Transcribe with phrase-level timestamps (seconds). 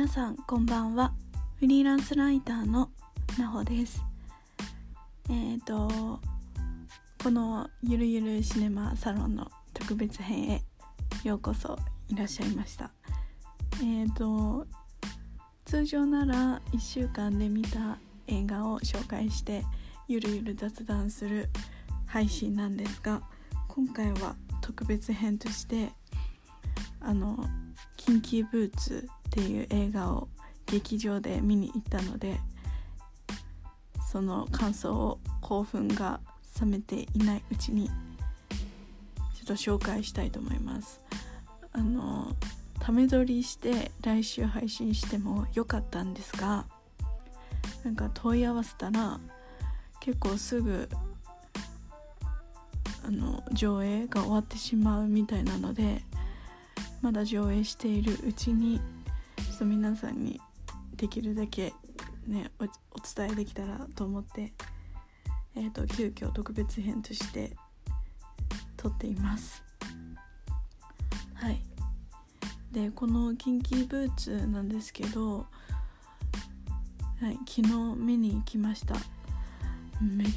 [0.00, 1.12] 皆さんこんばんは。
[1.58, 2.88] フリーランスライターの
[3.38, 4.02] なほです。
[5.28, 6.18] えっ、ー、と
[7.22, 10.62] このゆるゆるシネマサロンの特別編へ
[11.22, 11.78] ようこそ
[12.08, 12.90] いらっしゃいました。
[13.82, 14.66] えっ、ー、と
[15.66, 19.66] 通常なら1週間で見た映画を紹介して
[20.08, 21.50] ゆるゆる雑談する
[22.06, 23.20] 配信なんですが
[23.68, 25.90] 今回は特別編として
[27.00, 27.44] あの
[28.00, 30.28] 「キンキーブーツ」っていう映画を
[30.66, 32.40] 劇場で見に行ったので
[34.10, 36.20] その感想を興奮が
[36.58, 37.92] 冷めていないうちにちょ
[39.44, 41.00] っと紹介したいと思います。
[41.72, 42.34] あの
[42.80, 46.66] ため撮りして来週配信してもよかったんですが
[47.84, 49.20] なんか問い合わせたら
[50.00, 50.88] 結構すぐ
[53.04, 56.02] あの上映が終わってしまうみたいなので
[57.02, 58.78] まだ上映しているうちに
[59.36, 60.40] ちょっと皆さんに
[60.96, 61.72] できるだけ
[62.26, 64.52] ねお伝えできたらと思って
[65.56, 67.56] えーと、急遽特別編として
[68.76, 69.62] 撮っています。
[71.34, 71.60] はい。
[72.70, 75.46] でこの「キンキーブーツ」なんですけど、
[77.20, 78.94] はい、昨日見に行きました。
[80.00, 80.28] めっ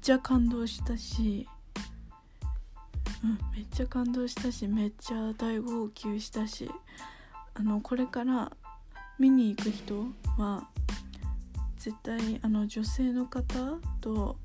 [0.00, 1.46] ちゃ感動したし
[3.22, 6.70] うん、めっちゃ感動したしめっちゃ大号泣したし
[7.54, 8.50] あのこれから
[9.18, 10.06] 見に行く人
[10.38, 10.66] は
[11.78, 13.44] 絶対あの女性の方
[14.00, 14.36] と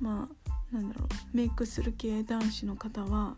[0.00, 0.28] ま
[0.72, 3.36] あなんだろうメイクする系男子の方は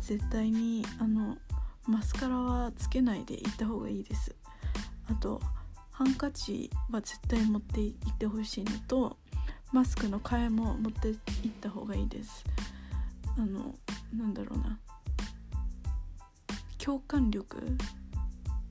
[0.00, 1.38] 絶対にあの
[1.86, 4.34] マスカラはつけないで行った方がいいです。
[5.08, 5.40] あと
[5.90, 9.16] ハンカチは絶対持って行ってほしいのと
[9.72, 11.16] マスクの替えも持って行
[11.48, 12.44] った方がいいです。
[13.36, 13.74] あの
[14.14, 14.78] なんだろうな。
[16.78, 17.60] 共感力っ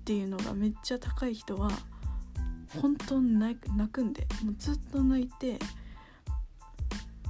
[0.04, 1.72] ていうのがめっちゃ高い人は
[2.82, 3.56] 本当に泣
[3.90, 4.28] くんで。
[4.44, 5.60] もうずっと泣いて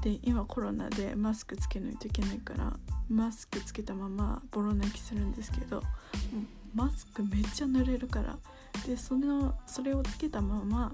[0.02, 2.74] で今コロナでマスクつけないといけないから
[3.08, 5.84] マスクつけたままボロ泣きするんですけど
[6.74, 8.38] マスクめっちゃ濡れるから
[8.88, 10.94] でそのそれをつけたまま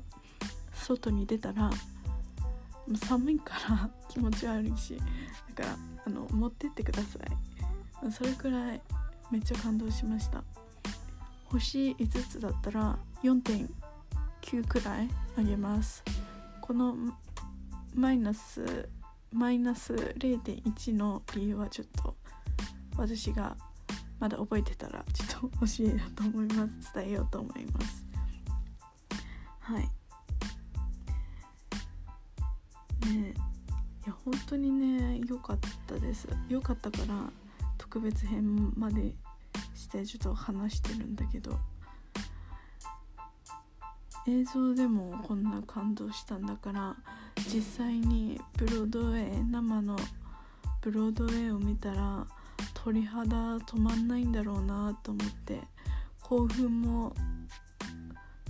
[0.74, 1.70] 外に出たら
[2.96, 4.98] 寒いから気持ち悪いし
[5.56, 8.12] だからあの持ってってください。
[8.12, 8.82] それくらい
[9.32, 10.44] めっちゃ感動しました。
[11.46, 16.04] 星5つだったら4.9くらいあげます。
[16.62, 16.96] この
[17.94, 18.88] マイナス
[19.32, 22.16] マイナス0.1の理由はちょっと
[22.98, 23.58] 私が
[24.20, 26.94] まだ覚えてたらちょっと教えようと思います。
[26.94, 28.06] 伝えようと思います。
[29.60, 29.90] はい。
[33.08, 33.34] ね。
[34.06, 36.28] いや本当にね良かったです。
[36.50, 37.30] 良かったから
[37.78, 39.14] 特別編まで
[39.76, 41.58] してちょっと話してるんだけど。
[44.30, 46.98] 映像でもこんな感動したんだから
[47.50, 49.96] 実際にブロードウェイ生の
[50.82, 52.28] ブロードウェイを見たら
[52.74, 55.62] 鳥肌止まんないんだろうなと思って
[56.22, 57.16] 興奮も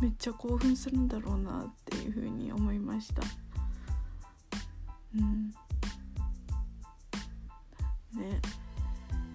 [0.02, 3.22] めっちゃ興奮するんだろうなっていうふうに思いました。
[5.16, 5.50] うん。
[8.20, 8.42] ね。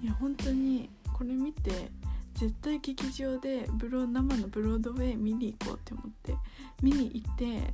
[0.03, 1.91] いや本当にこれ見て
[2.34, 6.34] 絶対劇場でブロ生のブロードウェイ見に行こうって思って
[6.82, 7.72] 見に行って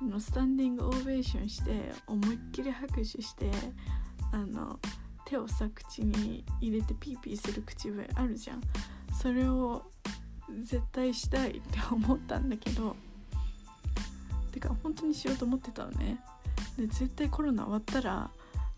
[0.00, 3.50] あのスタンディングオベーションして思いっきり拍手して
[4.30, 4.78] あの
[5.24, 8.60] 手をさ口に入れてピーピーする口笛あるじゃん。
[9.20, 9.84] それを
[10.60, 12.96] 絶対したいって思ったんだけど
[14.50, 16.18] てか本当にしようと思ってたのね。
[16.76, 18.30] で絶対コロナ終わったら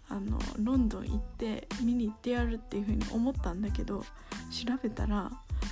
[0.09, 4.05] あのロンドン行って見に行ってやるっていう風に思ったんだけど
[4.51, 5.31] 調べたら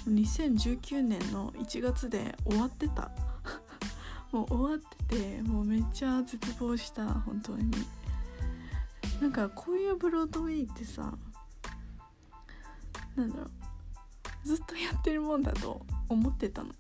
[0.09, 3.11] 2019年の1月で終わってた。
[4.33, 7.71] もう終わっててもうめっちゃ絶望した本当に。
[9.21, 11.13] なんかこういうブロードウェイってさ
[13.15, 13.51] なんだろう
[14.45, 16.75] ずっとやってるもんだと思ってたのよ。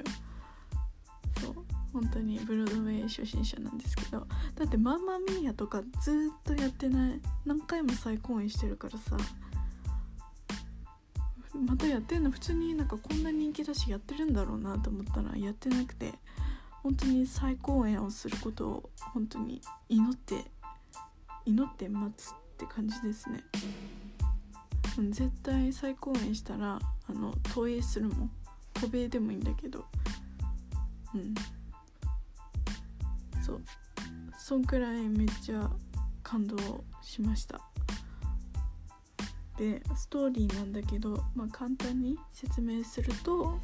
[1.93, 9.17] 本当にブロードウェイ初心者なんですけどだってマンマミーヤとかずっとやってない何回も再公演してるからさ
[11.55, 16.15] またやってんの普通になんかこんな人気だしやってるんだろうなと思ったらやってなくて
[16.83, 20.45] 本当に再公演をすることを本当に祈って
[21.45, 23.43] 祈って待つって感じですね。
[25.11, 26.79] 絶対再公演したら
[27.09, 28.31] あの投影するもん。
[28.75, 29.85] 渡米でもいいんだけど。
[31.15, 31.35] うん。
[33.43, 33.63] そう。
[34.39, 35.71] そんくらいめっちゃ
[36.23, 37.61] 感動しました。
[39.57, 43.59] でストーリーなんだけど、まあ、簡単に説明すると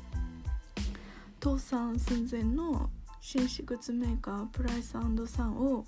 [1.42, 2.90] 倒産寸前の
[3.20, 5.86] 紳士靴メーカープライスサンを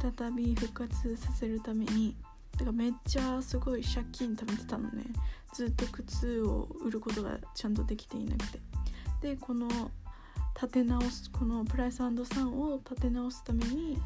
[0.00, 2.14] 再び復活させるために
[2.52, 5.04] だからめっちゃすごい借金貯めてたのね。
[5.52, 8.60] ずっと靴を売ることがちゃんとできていなくて。
[9.20, 9.90] でこの
[10.56, 14.00] 立て直すこのプライスサンを立て直すために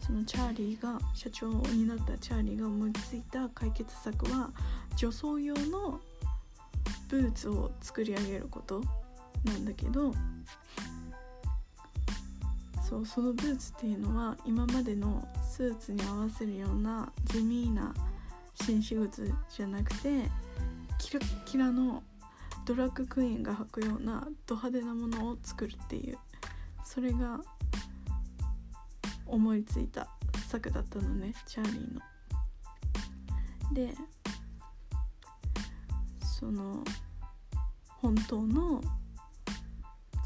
[0.00, 4.50] そのチャーリーが社長になったチャーリーが思いついた解決策は
[4.96, 6.00] 女装用の
[7.08, 8.80] ブーツを作り上げること
[9.44, 10.14] なんだけど
[12.88, 17.92] そうそのブーツっていうのは今までのスーツに合わせるような地味な
[18.54, 20.22] 紳士靴じゃなくて
[20.98, 22.02] キラッキラの
[22.68, 26.18] ドラッグクイーンが履くようなド派手なものを作るっていう
[26.84, 27.40] それが
[29.26, 30.06] 思いついた
[30.50, 32.00] 策だったのねチャーリーの。
[33.72, 33.94] で
[36.38, 36.84] その
[37.86, 38.82] 本当の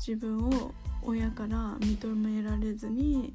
[0.04, 0.72] 自分を
[1.02, 3.32] 親から認められずに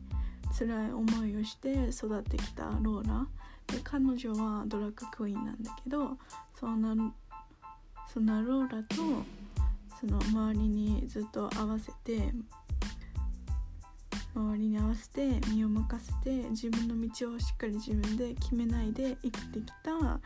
[0.57, 3.25] 辛い思いをして育ってきたローラ
[3.67, 6.17] で彼女はドラッグクイーンなんだけど
[6.59, 6.93] そんな
[8.17, 8.95] そんなローラと
[10.01, 12.33] その周りにずっと合わせて
[14.33, 20.19] 周りに合わせて身を任せて自分の道をしっかり自分で決めないで生きてきた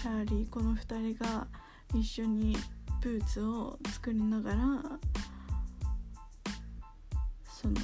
[0.00, 0.50] チャーリー。
[0.50, 1.46] この2人が
[1.94, 2.56] 一緒に
[3.00, 4.58] ブーツを作りながら
[7.44, 7.76] その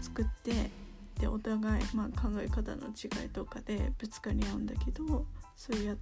[0.00, 0.68] 作って
[1.20, 5.96] でお互い、まあ、考え方の違いとかでぶつかり合うんだけどそうやっ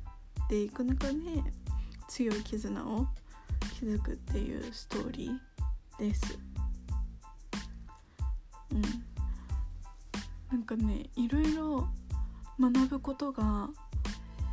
[0.48, 1.14] ていく中で
[2.08, 3.06] 強い絆を
[3.78, 6.38] 築くっていうストーリーです。
[8.72, 8.82] うん、
[10.50, 11.88] なんかねいろいろ
[12.60, 13.68] 学ぶことが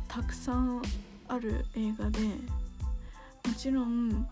[0.06, 0.80] たくさん
[1.28, 2.34] ある映画でも
[3.56, 4.26] ちろん、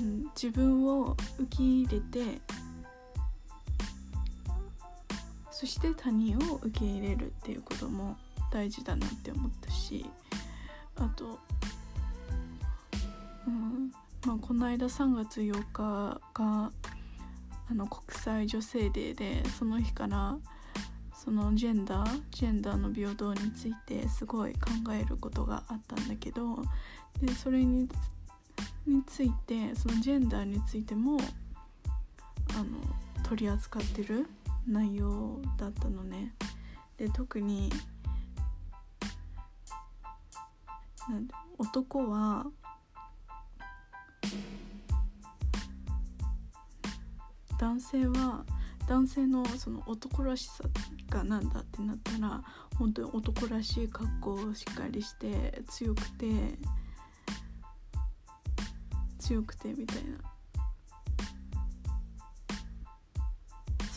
[0.00, 2.40] うん、自分を受け入れて
[5.50, 8.16] そして他人を受け入れるっていうことも
[8.50, 10.04] 大事だなって思ったし
[10.96, 11.38] あと、
[13.46, 13.92] うん
[14.26, 16.70] まあ、この間3月8日が
[17.70, 20.36] あの国際女性デーでその日から
[21.14, 26.56] そのジェンダージェンダーの平等についてすごい考えることがあったんだけど
[27.20, 27.88] でそれに
[28.86, 31.18] についてそのジェンダーについても
[32.54, 32.64] あの
[33.22, 34.26] 取り扱ってる
[34.66, 36.34] 内容だったのね。
[36.96, 37.70] で特に
[41.58, 42.46] 男は
[47.58, 48.44] 男性は
[48.86, 50.64] 男性のその男らしさ
[51.10, 52.42] が何だってなったら
[52.78, 56.26] 本当に男らしい格好をしっかりして強くて
[59.18, 60.18] 強くてみたいな。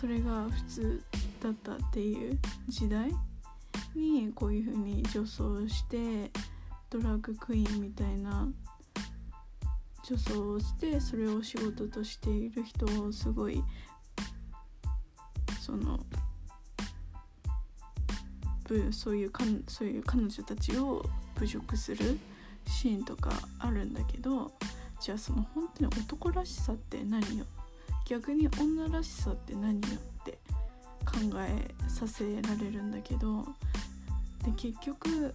[0.01, 1.03] それが普通
[1.43, 3.11] だったっていう時代
[3.93, 6.31] にこういう風に女装して
[6.91, 8.49] ドラッグクイーンみたいな
[10.03, 13.63] 女装をしてそれを仕事としている人をすごい
[15.61, 15.97] その
[18.91, 21.05] そういうかそういう彼女たちを
[21.39, 22.19] 侮辱する
[22.67, 24.51] シーンとかあるんだけど
[24.99, 27.45] じゃあその本当に男らしさって何よ？
[28.05, 29.79] 逆に女らしさって何よ
[30.21, 30.39] って
[31.05, 33.45] 考えさせられるんだけど
[34.43, 35.33] で結局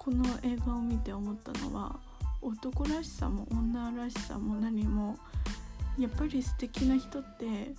[0.00, 2.00] この映画を見て思ったのは
[2.40, 5.18] 男らしさも女らしさも何も
[5.98, 7.74] やっぱり素敵な人って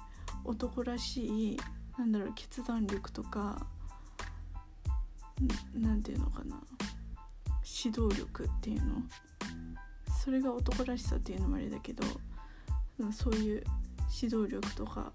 [0.46, 1.60] 男らしい
[1.98, 3.66] なんだろう決断力とか
[5.74, 6.58] 何て言うのかな
[7.84, 9.02] 指導力っていうの。
[10.24, 12.04] それが男らしさっていうのもあれだけど
[13.12, 13.64] そういう
[14.22, 15.12] 指導力とか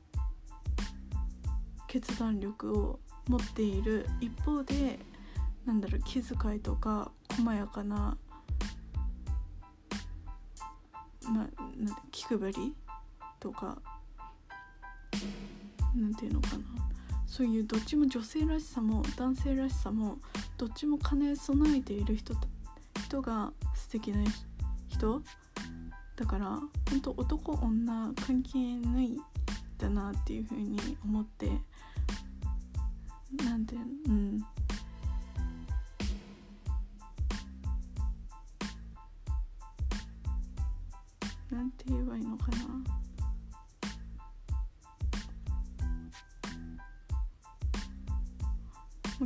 [1.87, 2.99] 決断力を
[3.29, 4.99] 持っている一方で
[5.67, 8.17] なんだろう気遣いとか細やかな
[11.29, 11.41] ま
[11.77, 12.75] な気配り
[13.41, 13.77] とか
[15.95, 16.63] なんていうのかな。
[17.27, 20.17] そういうどっちも女性らしさも男性らしさも
[20.57, 22.35] どっちも兼ね備えている人
[23.05, 24.25] 人が素敵な
[24.89, 25.23] 人。
[26.17, 26.47] だから
[26.89, 29.19] 本当男女関係ない
[29.77, 31.51] だなっていうふうに思って
[33.45, 34.41] なんてうん。
[41.57, 42.57] なんて言えばいいのかな。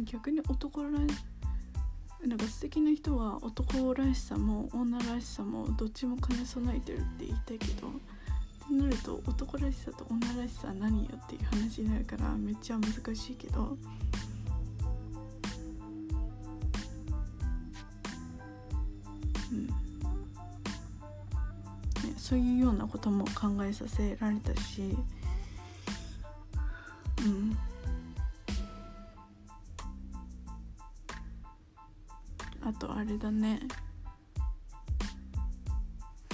[0.05, 1.09] 逆に男らなん
[2.39, 7.91] か素敵な人は男らしさも女らしさもどっちも兼ね備えてるって言いたいけどっ
[8.69, 13.77] てなると男らしさと女らしさは何よっていう話になるからめっちゃ難しいけど
[22.71, 24.97] ようなことも考えさせられたし
[27.25, 27.57] うん。
[32.63, 33.61] あとあれだね。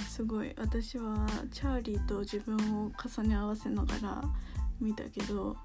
[0.07, 0.53] すごい。
[0.57, 4.23] 私はチャーリーと自分を重ね合わせながら
[4.79, 5.57] 見たけど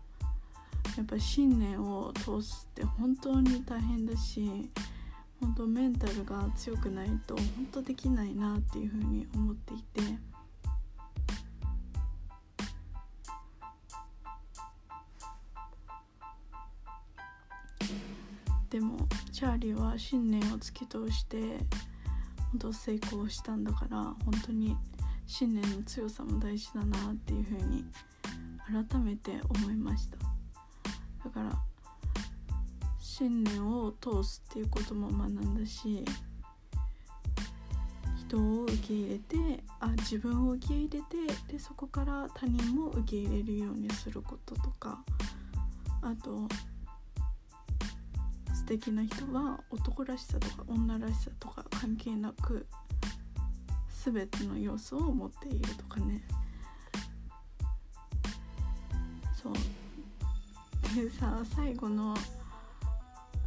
[0.97, 4.71] やっぱ信念を通すって本当に大変だし
[5.41, 10.32] 本当メンタルが強くないと本当できないなっていうふうに思っていて。
[18.73, 24.75] でもチャーリーは信念を突き通して本当成功したんだから本当に
[25.27, 27.85] 信念の強さも大事だなっていうふうに
[28.89, 30.17] 改めて思いました。
[31.23, 31.53] だから
[32.99, 36.03] 信念を通すっていうことも学んだし
[38.27, 45.05] 人を受け入れてあ自分を受け入れてでそこから他人も受け入れるようにすることとか
[46.01, 46.49] あと
[48.63, 52.65] 素敵な人は男らしさとか女らしさとか関係なく
[54.05, 56.23] 全ての要素を持っているとかね。
[59.35, 59.53] そう。
[60.95, 62.15] でさ最後の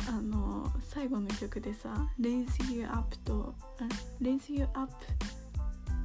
[0.09, 3.55] あの最後の曲でさ「Raise You Up と」
[4.21, 4.91] 「Raise You Up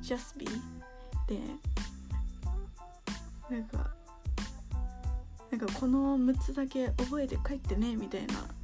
[0.02, 0.46] Just Be」
[1.26, 1.40] で
[3.50, 3.90] なんか
[5.50, 8.59] なんかこの6つだけ覚えて帰ってねみたいな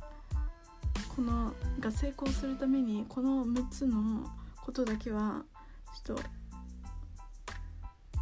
[1.16, 4.30] このが成功するためにこの6つの
[4.62, 5.42] ことだけは
[6.04, 6.22] ちょっと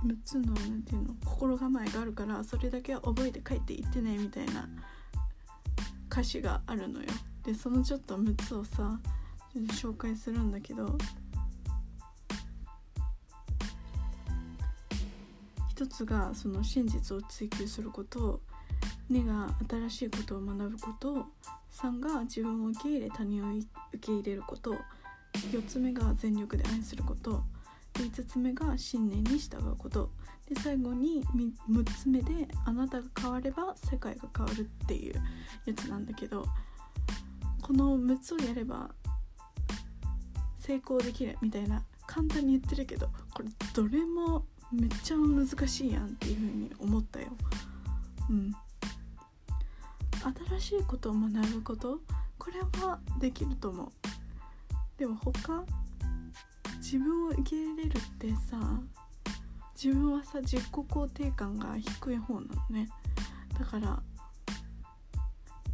[0.07, 4.69] 6つの何ていうの心構えがあるからそれだけは覚えて帰っていってねみたいな
[6.09, 7.09] 歌詞があるのよ。
[7.43, 9.01] でそのちょっと6つをさ
[9.55, 10.97] 紹介するんだけど
[15.69, 18.41] 一つがその真実を追求すること
[19.11, 21.27] 2が新しいことを学ぶこと
[21.75, 23.67] 3が自分を受け入れ他人を受
[24.01, 24.75] け入れること。
[25.51, 27.43] 4つ目が全力で愛すること。
[27.95, 30.11] 5つ目が信念に従うこと。
[30.49, 31.25] で最後に
[31.71, 35.15] 6つ目であなたが変われば世界が変わるっていう
[35.67, 36.47] やつなんだけど。
[37.65, 38.91] この6つをやれば
[40.59, 47.29] 成功できるみたいな簡単に言ってるけどこれどれもめっちゃ難しいやんっていう風に思ったよ。
[48.29, 48.53] うん。
[50.59, 52.01] 新しいことを学ぶこと？
[52.39, 53.89] これはできると思う。
[54.99, 55.65] でも他
[56.79, 58.59] 自分を受け入れるってさ
[59.75, 62.89] 自分はさ自己肯定感が低い方なのね。
[63.59, 64.03] だから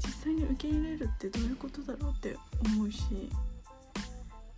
[0.05, 2.37] 実際に受け入れるってどういうことだろうって
[2.75, 3.05] 思うし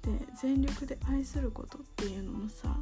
[0.03, 2.77] で全力で愛することっていうのもさ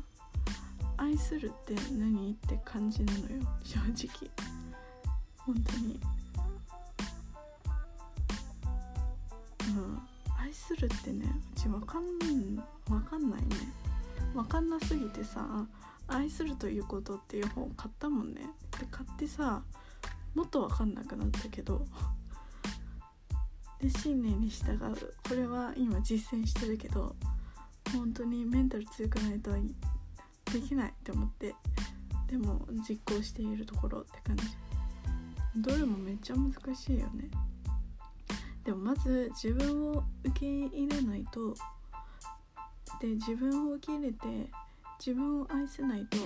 [0.96, 2.32] 愛するって何？
[2.32, 3.26] って感じなのよ
[3.64, 4.30] 正直。
[5.38, 5.98] 本当に。
[10.50, 12.02] 愛するってねうちわかん
[12.92, 13.47] わかんないね。
[14.35, 15.47] わかんなすぎてさ
[16.09, 18.40] 愛するということっていう本を買ったもんね。
[18.80, 19.62] で買ってさ
[20.35, 21.87] もっとわかんなくなったけど
[23.80, 25.14] で信念に従う。
[25.28, 27.14] これは今実践してるけど
[27.92, 31.54] 本当にメンタル強くないとできないって思って
[32.26, 34.45] でも実行しているところって感じ。
[35.54, 37.30] どれもめっちゃ難しいよね。
[38.64, 41.54] でもまず自分を受け入れないと
[43.00, 44.50] で自分を受け入れて
[44.98, 46.18] 自分を愛せないと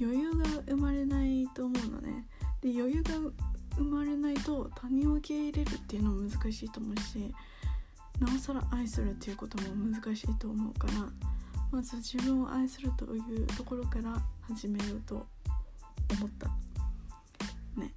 [0.00, 2.26] 余裕が生まれないと思うのね。
[2.60, 3.14] で余裕が
[3.76, 7.34] 生まれないと他人を受け入れるっていうのも難しいと思うし
[8.20, 10.92] なおさら愛するっていうことも難しいと思うから
[11.70, 15.26] まず自分を愛するというところから始めようと
[16.16, 16.48] 思った。
[17.80, 17.94] ね。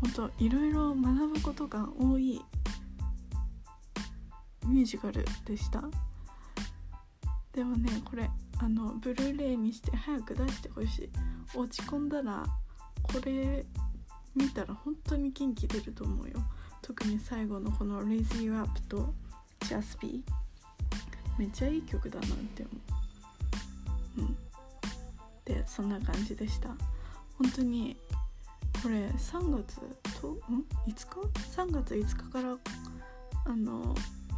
[0.00, 2.42] 本当いろいろ学ぶことが多い
[4.66, 5.82] ミュージカルでした。
[7.52, 11.10] でもねこれあのブルーレイにして早く出してほしい。
[11.54, 12.44] 落ち込んだら
[13.02, 13.64] これ
[14.34, 16.38] 見たら本当に元気出ると思うよ。
[16.82, 19.14] 特に最後のこの「Raise You Up」と
[19.60, 20.24] 「Just Be」
[21.38, 22.70] めっちゃいい曲だなって思
[24.18, 24.20] う。
[24.20, 24.36] うん。
[25.44, 26.68] でそんな感じでした。
[27.38, 27.96] 本当に
[28.82, 29.80] これ3月
[30.20, 30.94] とん？5日
[31.56, 32.56] ?3 月5日から
[33.44, 33.94] あの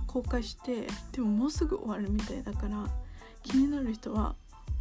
[0.08, 2.84] 公開してでももうすぐ終わるみたいだから
[3.44, 4.34] 気になる人は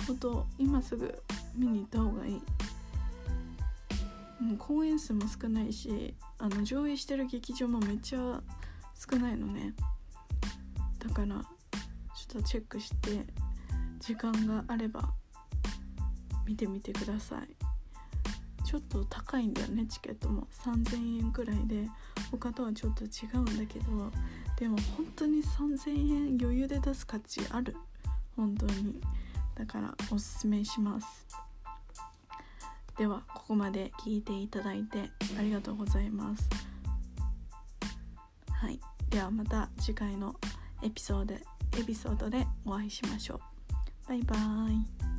[0.08, 1.22] 本当今すぐ
[1.56, 2.38] 見に行った方がいい、
[4.54, 8.42] う、公演数も少ないしあの上映してる劇場もめっちゃ
[8.96, 9.74] 少ないのね。
[10.98, 13.26] だからちょっとチェックして
[14.00, 15.14] 時間があれば
[16.46, 17.68] 見てみてください。
[18.66, 20.48] ちょっと高いんだよねチケットも。
[20.64, 21.88] 3000円くらいで
[22.32, 24.12] 他とはちょっと違うんだけど
[24.58, 27.76] でも本当に3000円余裕で出す価値ある。
[28.36, 29.00] 本当に。
[29.56, 31.28] だからおすすめします。
[32.98, 36.50] ではここまで聞いていただいてありがとうございます。
[38.52, 38.80] はい。
[39.10, 40.36] ではまた次回の
[40.82, 43.40] エピソードエピソードでお会いしましょう。
[44.08, 45.17] バイバーイ。